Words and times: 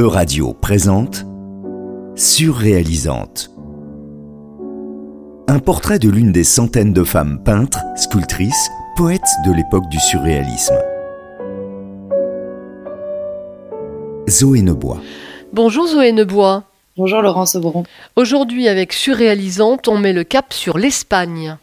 E-Radio 0.00 0.54
présente 0.54 1.26
Surréalisante. 2.16 3.50
Un 5.46 5.58
portrait 5.58 5.98
de 5.98 6.08
l'une 6.08 6.32
des 6.32 6.42
centaines 6.42 6.94
de 6.94 7.04
femmes 7.04 7.42
peintres, 7.44 7.80
sculptrices, 7.96 8.70
poètes 8.96 9.20
de 9.44 9.52
l'époque 9.52 9.86
du 9.90 9.98
surréalisme. 10.00 10.78
Zoé 14.26 14.62
Nebois. 14.62 15.02
Bonjour 15.52 15.86
Zoé 15.86 16.12
Nebois. 16.12 16.64
Bonjour 16.96 17.20
Laurence 17.20 17.54
Auberon. 17.54 17.84
Aujourd'hui, 18.16 18.68
avec 18.68 18.94
Surréalisante, 18.94 19.86
on 19.86 19.98
met 19.98 20.14
le 20.14 20.24
cap 20.24 20.54
sur 20.54 20.78
l'Espagne. 20.78 21.58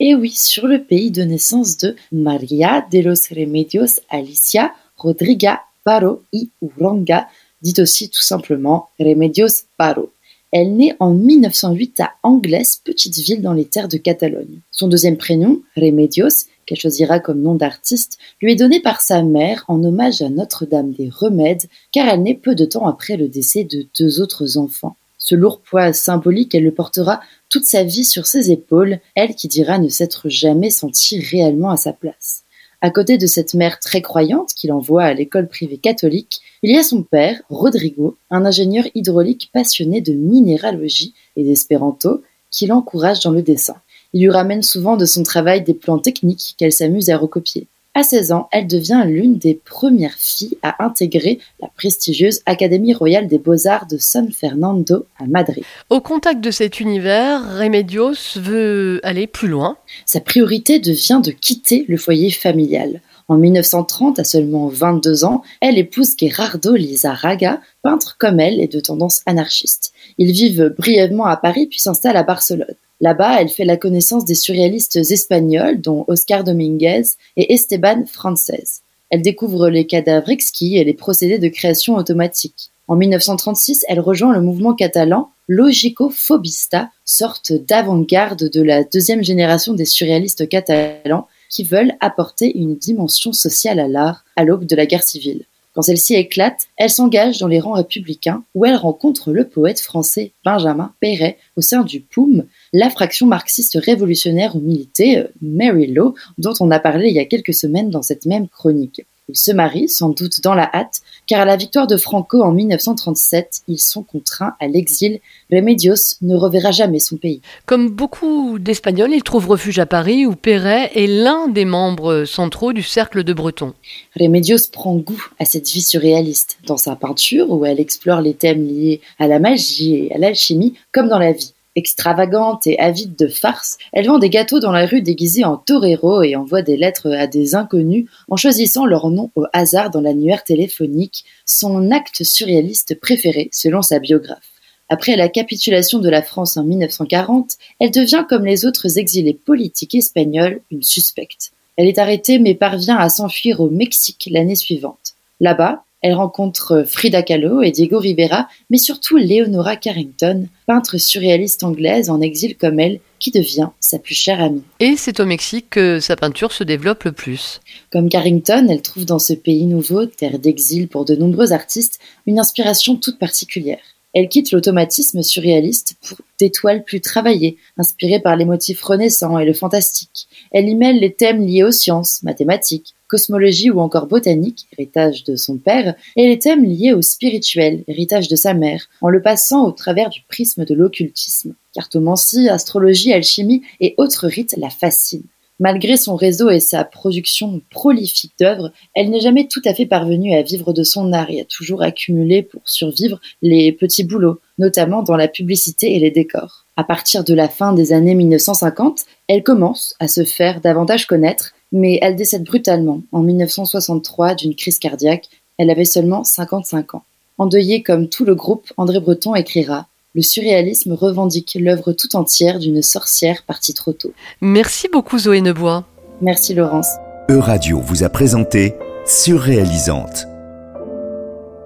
Et 0.00 0.16
oui, 0.16 0.30
sur 0.30 0.66
le 0.66 0.82
pays 0.82 1.12
de 1.12 1.22
naissance 1.22 1.76
de 1.76 1.94
María 2.10 2.84
de 2.90 2.98
los 2.98 3.28
Remedios 3.30 4.00
Alicia 4.10 4.72
Rodriga 4.96 5.60
Paro 5.84 6.24
y 6.32 6.50
Uranga, 6.60 7.28
dit 7.62 7.74
aussi 7.78 8.10
tout 8.10 8.22
simplement 8.22 8.88
Remedios 8.98 9.64
Paro. 9.76 10.12
Elle 10.52 10.76
naît 10.76 10.96
en 11.00 11.12
1908 11.12 12.00
à 12.00 12.12
Anglès, 12.22 12.80
petite 12.84 13.16
ville 13.18 13.42
dans 13.42 13.52
les 13.52 13.64
terres 13.64 13.88
de 13.88 13.96
Catalogne. 13.96 14.60
Son 14.70 14.88
deuxième 14.88 15.16
prénom, 15.16 15.60
Remedios, 15.76 16.46
qu'elle 16.66 16.78
choisira 16.78 17.20
comme 17.20 17.42
nom 17.42 17.54
d'artiste, 17.54 18.18
lui 18.40 18.52
est 18.52 18.56
donné 18.56 18.80
par 18.80 19.00
sa 19.00 19.22
mère 19.22 19.64
en 19.68 19.82
hommage 19.82 20.22
à 20.22 20.28
Notre-Dame 20.28 20.92
des 20.92 21.08
Remèdes, 21.08 21.66
car 21.92 22.08
elle 22.08 22.22
naît 22.22 22.34
peu 22.34 22.54
de 22.54 22.64
temps 22.64 22.86
après 22.86 23.16
le 23.16 23.28
décès 23.28 23.64
de 23.64 23.86
deux 23.98 24.20
autres 24.20 24.56
enfants. 24.56 24.96
Ce 25.18 25.34
lourd 25.34 25.60
poids 25.60 25.92
symbolique, 25.92 26.54
elle 26.54 26.64
le 26.64 26.74
portera 26.74 27.20
toute 27.48 27.64
sa 27.64 27.82
vie 27.82 28.04
sur 28.04 28.26
ses 28.26 28.50
épaules, 28.50 29.00
elle 29.14 29.34
qui 29.34 29.48
dira 29.48 29.78
ne 29.78 29.88
s'être 29.88 30.28
jamais 30.28 30.70
sentie 30.70 31.20
réellement 31.20 31.70
à 31.70 31.76
sa 31.76 31.92
place. 31.92 32.44
À 32.86 32.90
côté 32.90 33.18
de 33.18 33.26
cette 33.26 33.54
mère 33.54 33.80
très 33.80 34.00
croyante 34.00 34.50
qui 34.54 34.68
l'envoie 34.68 35.02
à 35.02 35.12
l'école 35.12 35.48
privée 35.48 35.76
catholique, 35.76 36.40
il 36.62 36.70
y 36.70 36.78
a 36.78 36.84
son 36.84 37.02
père, 37.02 37.42
Rodrigo, 37.50 38.16
un 38.30 38.44
ingénieur 38.44 38.84
hydraulique 38.94 39.50
passionné 39.52 40.00
de 40.00 40.12
minéralogie 40.12 41.12
et 41.34 41.42
d'espéranto, 41.42 42.22
qui 42.52 42.68
l'encourage 42.68 43.18
dans 43.24 43.32
le 43.32 43.42
dessin. 43.42 43.74
Il 44.12 44.22
lui 44.22 44.30
ramène 44.30 44.62
souvent 44.62 44.96
de 44.96 45.04
son 45.04 45.24
travail 45.24 45.62
des 45.62 45.74
plans 45.74 45.98
techniques 45.98 46.54
qu'elle 46.58 46.70
s'amuse 46.70 47.10
à 47.10 47.18
recopier. 47.18 47.66
À 47.98 48.02
16 48.02 48.32
ans, 48.32 48.46
elle 48.52 48.66
devient 48.66 49.04
l'une 49.06 49.38
des 49.38 49.54
premières 49.54 50.18
filles 50.18 50.58
à 50.62 50.84
intégrer 50.84 51.38
la 51.62 51.68
prestigieuse 51.68 52.42
Académie 52.44 52.92
royale 52.92 53.26
des 53.26 53.38
beaux-arts 53.38 53.86
de 53.86 53.96
San 53.96 54.30
Fernando 54.30 55.06
à 55.18 55.24
Madrid. 55.24 55.64
Au 55.88 56.02
contact 56.02 56.42
de 56.42 56.50
cet 56.50 56.78
univers, 56.78 57.40
Remedios 57.58 58.36
veut 58.36 59.00
aller 59.02 59.26
plus 59.26 59.48
loin. 59.48 59.78
Sa 60.04 60.20
priorité 60.20 60.78
devient 60.78 61.22
de 61.24 61.30
quitter 61.30 61.86
le 61.88 61.96
foyer 61.96 62.30
familial. 62.30 63.00
En 63.28 63.38
1930, 63.38 64.18
à 64.18 64.24
seulement 64.24 64.68
22 64.68 65.24
ans, 65.24 65.40
elle 65.62 65.78
épouse 65.78 66.16
Gerardo 66.20 66.74
Lizarraga, 66.74 67.62
peintre 67.80 68.16
comme 68.18 68.40
elle 68.40 68.60
et 68.60 68.68
de 68.68 68.78
tendance 68.78 69.22
anarchiste. 69.24 69.94
Ils 70.18 70.32
vivent 70.32 70.74
brièvement 70.76 71.24
à 71.24 71.38
Paris 71.38 71.66
puis 71.66 71.80
s'installent 71.80 72.18
à 72.18 72.24
Barcelone. 72.24 72.76
Là-bas, 73.00 73.40
elle 73.40 73.48
fait 73.48 73.64
la 73.64 73.76
connaissance 73.76 74.24
des 74.24 74.34
surréalistes 74.34 74.96
espagnols, 74.96 75.80
dont 75.80 76.04
Oscar 76.08 76.44
Dominguez 76.44 77.02
et 77.36 77.52
Esteban 77.52 78.04
Frances. 78.06 78.82
Elle 79.10 79.22
découvre 79.22 79.68
les 79.68 79.86
cadavres 79.86 80.30
exquis 80.30 80.76
et 80.76 80.84
les 80.84 80.94
procédés 80.94 81.38
de 81.38 81.48
création 81.48 81.96
automatique. 81.96 82.70
En 82.88 82.96
1936, 82.96 83.84
elle 83.88 84.00
rejoint 84.00 84.32
le 84.32 84.40
mouvement 84.40 84.74
catalan 84.74 85.30
Logico-Phobista, 85.48 86.90
sorte 87.04 87.52
d'avant-garde 87.52 88.48
de 88.48 88.62
la 88.62 88.84
deuxième 88.84 89.22
génération 89.22 89.74
des 89.74 89.84
surréalistes 89.84 90.48
catalans 90.48 91.28
qui 91.50 91.64
veulent 91.64 91.94
apporter 92.00 92.56
une 92.56 92.76
dimension 92.76 93.32
sociale 93.32 93.78
à 93.78 93.88
l'art 93.88 94.24
à 94.34 94.44
l'aube 94.44 94.64
de 94.64 94.76
la 94.76 94.86
guerre 94.86 95.02
civile. 95.02 95.44
Quand 95.76 95.82
celle-ci 95.82 96.14
éclate, 96.14 96.68
elle 96.78 96.90
s'engage 96.90 97.38
dans 97.38 97.48
les 97.48 97.60
rangs 97.60 97.74
républicains 97.74 98.42
où 98.54 98.64
elle 98.64 98.76
rencontre 98.76 99.32
le 99.32 99.46
poète 99.46 99.80
français 99.80 100.32
Benjamin 100.42 100.92
Perret 101.00 101.36
au 101.54 101.60
sein 101.60 101.82
du 101.82 102.00
POUM, 102.00 102.46
la 102.72 102.90
fraction 102.90 103.26
marxiste 103.26 103.78
révolutionnaire 103.80 104.56
où 104.56 104.60
militait 104.60 105.18
euh, 105.18 105.28
Mary 105.42 105.86
Law, 105.86 106.14
dont 106.38 106.54
on 106.60 106.70
a 106.70 106.78
parlé 106.78 107.08
il 107.08 107.14
y 107.14 107.20
a 107.20 107.24
quelques 107.24 107.54
semaines 107.54 107.90
dans 107.90 108.02
cette 108.02 108.26
même 108.26 108.48
chronique. 108.48 109.02
Ils 109.28 109.36
se 109.36 109.50
marient, 109.50 109.88
sans 109.88 110.10
doute 110.10 110.40
dans 110.40 110.54
la 110.54 110.70
hâte, 110.72 111.00
car 111.26 111.40
à 111.40 111.44
la 111.44 111.56
victoire 111.56 111.88
de 111.88 111.96
Franco 111.96 112.42
en 112.42 112.52
1937, 112.52 113.62
ils 113.66 113.80
sont 113.80 114.04
contraints 114.04 114.54
à 114.60 114.68
l'exil. 114.68 115.18
Remedios 115.50 116.16
ne 116.22 116.36
reverra 116.36 116.70
jamais 116.70 117.00
son 117.00 117.16
pays. 117.16 117.40
Comme 117.66 117.88
beaucoup 117.88 118.60
d'Espagnols, 118.60 119.12
il 119.12 119.24
trouve 119.24 119.48
refuge 119.48 119.80
à 119.80 119.86
Paris 119.86 120.26
où 120.26 120.36
Perret 120.36 120.92
est 120.94 121.08
l'un 121.08 121.48
des 121.48 121.64
membres 121.64 122.24
centraux 122.24 122.72
du 122.72 122.82
cercle 122.82 123.24
de 123.24 123.32
Breton. 123.32 123.74
Remedios 124.14 124.70
prend 124.70 124.94
goût 124.94 125.26
à 125.40 125.44
cette 125.44 125.68
vie 125.68 125.82
surréaliste 125.82 126.58
dans 126.64 126.76
sa 126.76 126.94
peinture 126.94 127.50
où 127.50 127.66
elle 127.66 127.80
explore 127.80 128.20
les 128.20 128.34
thèmes 128.34 128.64
liés 128.64 129.00
à 129.18 129.26
la 129.26 129.40
magie 129.40 129.96
et 129.96 130.14
à 130.14 130.18
l'alchimie 130.18 130.74
comme 130.92 131.08
dans 131.08 131.18
la 131.18 131.32
vie. 131.32 131.52
Extravagante 131.76 132.66
et 132.66 132.78
avide 132.78 133.16
de 133.16 133.28
farce, 133.28 133.76
elle 133.92 134.06
vend 134.06 134.18
des 134.18 134.30
gâteaux 134.30 134.60
dans 134.60 134.72
la 134.72 134.86
rue 134.86 135.02
déguisés 135.02 135.44
en 135.44 135.58
torero 135.58 136.22
et 136.22 136.34
envoie 136.34 136.62
des 136.62 136.78
lettres 136.78 137.12
à 137.12 137.26
des 137.26 137.54
inconnus 137.54 138.08
en 138.30 138.36
choisissant 138.36 138.86
leur 138.86 139.10
nom 139.10 139.30
au 139.36 139.44
hasard 139.52 139.90
dans 139.90 140.00
l'annuaire 140.00 140.42
téléphonique, 140.42 141.26
son 141.44 141.90
acte 141.90 142.24
surréaliste 142.24 142.98
préféré 142.98 143.50
selon 143.52 143.82
sa 143.82 143.98
biographe. 143.98 144.50
Après 144.88 145.16
la 145.16 145.28
capitulation 145.28 145.98
de 145.98 146.08
la 146.08 146.22
France 146.22 146.56
en 146.56 146.64
1940, 146.64 147.56
elle 147.78 147.90
devient 147.90 148.24
comme 148.26 148.46
les 148.46 148.64
autres 148.64 148.98
exilés 148.98 149.34
politiques 149.34 149.96
espagnols 149.96 150.60
une 150.70 150.82
suspecte. 150.82 151.52
Elle 151.76 151.88
est 151.88 151.98
arrêtée 151.98 152.38
mais 152.38 152.54
parvient 152.54 152.96
à 152.96 153.10
s'enfuir 153.10 153.60
au 153.60 153.68
Mexique 153.68 154.28
l'année 154.30 154.54
suivante. 154.54 155.14
Là-bas, 155.40 155.84
elle 156.06 156.14
rencontre 156.14 156.84
Frida 156.86 157.24
Kahlo 157.24 157.62
et 157.62 157.72
Diego 157.72 157.98
Rivera, 157.98 158.46
mais 158.70 158.78
surtout 158.78 159.16
Leonora 159.16 159.74
Carrington, 159.74 160.46
peintre 160.64 160.98
surréaliste 160.98 161.64
anglaise 161.64 162.10
en 162.10 162.20
exil 162.20 162.56
comme 162.56 162.78
elle, 162.78 163.00
qui 163.18 163.32
devient 163.32 163.70
sa 163.80 163.98
plus 163.98 164.14
chère 164.14 164.40
amie. 164.40 164.62
Et 164.78 164.94
c'est 164.96 165.18
au 165.18 165.26
Mexique 165.26 165.66
que 165.70 165.98
sa 165.98 166.14
peinture 166.14 166.52
se 166.52 166.62
développe 166.62 167.02
le 167.02 167.10
plus. 167.10 167.60
Comme 167.90 168.08
Carrington, 168.08 168.68
elle 168.70 168.82
trouve 168.82 169.04
dans 169.04 169.18
ce 169.18 169.32
pays 169.32 169.66
nouveau, 169.66 170.06
terre 170.06 170.38
d'exil 170.38 170.86
pour 170.86 171.04
de 171.04 171.16
nombreux 171.16 171.52
artistes, 171.52 171.98
une 172.28 172.38
inspiration 172.38 172.94
toute 172.94 173.18
particulière. 173.18 173.82
Elle 174.14 174.28
quitte 174.28 174.52
l'automatisme 174.52 175.24
surréaliste 175.24 175.96
pour 176.06 176.18
des 176.38 176.52
toiles 176.52 176.84
plus 176.84 177.00
travaillées, 177.00 177.56
inspirées 177.78 178.20
par 178.20 178.36
les 178.36 178.44
motifs 178.44 178.82
renaissants 178.82 179.40
et 179.40 179.44
le 179.44 179.54
fantastique. 179.54 180.28
Elle 180.52 180.68
y 180.68 180.76
mêle 180.76 181.00
les 181.00 181.12
thèmes 181.12 181.44
liés 181.44 181.64
aux 181.64 181.72
sciences, 181.72 182.22
mathématiques, 182.22 182.94
cosmologie 183.08 183.70
ou 183.70 183.80
encore 183.80 184.06
botanique, 184.06 184.66
héritage 184.76 185.24
de 185.24 185.36
son 185.36 185.58
père, 185.58 185.94
et 186.16 186.26
les 186.26 186.38
thèmes 186.38 186.64
liés 186.64 186.92
au 186.92 187.02
spirituel, 187.02 187.84
héritage 187.88 188.28
de 188.28 188.36
sa 188.36 188.54
mère, 188.54 188.88
en 189.00 189.08
le 189.08 189.22
passant 189.22 189.66
au 189.66 189.72
travers 189.72 190.10
du 190.10 190.22
prisme 190.28 190.64
de 190.64 190.74
l'occultisme. 190.74 191.54
Cartomancie, 191.74 192.48
astrologie, 192.48 193.12
alchimie 193.12 193.62
et 193.80 193.94
autres 193.98 194.26
rites 194.26 194.56
la 194.56 194.70
fascinent. 194.70 195.28
Malgré 195.58 195.96
son 195.96 196.16
réseau 196.16 196.50
et 196.50 196.60
sa 196.60 196.84
production 196.84 197.62
prolifique 197.70 198.34
d'œuvres, 198.38 198.72
elle 198.94 199.08
n'est 199.08 199.20
jamais 199.20 199.48
tout 199.48 199.62
à 199.64 199.72
fait 199.72 199.86
parvenue 199.86 200.34
à 200.34 200.42
vivre 200.42 200.74
de 200.74 200.82
son 200.82 201.14
art 201.14 201.30
et 201.30 201.40
a 201.40 201.44
toujours 201.46 201.82
accumulé 201.82 202.42
pour 202.42 202.60
survivre 202.66 203.20
les 203.40 203.72
petits 203.72 204.04
boulots, 204.04 204.38
notamment 204.58 205.02
dans 205.02 205.16
la 205.16 205.28
publicité 205.28 205.96
et 205.96 205.98
les 205.98 206.10
décors. 206.10 206.66
À 206.76 206.84
partir 206.84 207.24
de 207.24 207.32
la 207.32 207.48
fin 207.48 207.72
des 207.72 207.94
années 207.94 208.14
1950, 208.14 209.06
elle 209.28 209.42
commence 209.42 209.94
à 209.98 210.08
se 210.08 210.24
faire 210.24 210.60
davantage 210.60 211.06
connaître 211.06 211.54
mais 211.72 211.98
elle 212.02 212.16
décède 212.16 212.44
brutalement 212.44 213.02
en 213.12 213.22
1963 213.22 214.34
d'une 214.34 214.54
crise 214.54 214.78
cardiaque. 214.78 215.28
Elle 215.58 215.70
avait 215.70 215.84
seulement 215.84 216.24
55 216.24 216.94
ans. 216.94 217.04
Endeuillé 217.38 217.82
comme 217.82 218.08
tout 218.08 218.24
le 218.24 218.34
groupe, 218.34 218.72
André 218.76 219.00
Breton 219.00 219.34
écrira 219.34 219.86
Le 220.14 220.22
surréalisme 220.22 220.92
revendique 220.92 221.56
l'œuvre 221.60 221.92
tout 221.92 222.16
entière 222.16 222.58
d'une 222.58 222.82
sorcière 222.82 223.44
partie 223.46 223.74
trop 223.74 223.92
tôt. 223.92 224.12
Merci 224.40 224.88
beaucoup 224.90 225.18
Zoé 225.18 225.40
Nebois. 225.40 225.84
Merci 226.20 226.54
Laurence. 226.54 226.88
E-Radio 227.30 227.80
vous 227.80 228.04
a 228.04 228.08
présenté 228.08 228.74
Surréalisante. 229.04 230.26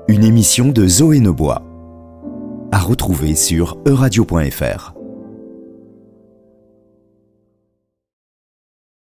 Une 0.09 0.25
émission 0.25 0.69
de 0.69 0.89
Zoé 0.89 1.21
Nebois. 1.21 1.63
À 2.73 2.81
retrouver 2.81 3.35
sur 3.35 3.79
euradio.fr. 3.87 5.00